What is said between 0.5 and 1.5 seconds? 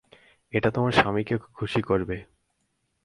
এটা তোমার স্বামীকে